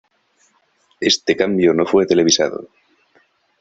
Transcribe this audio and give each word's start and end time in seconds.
Éste 1.11 1.35
cambio 1.37 1.75
no 1.75 1.85
fue 1.85 2.07
televisado. 2.07 2.67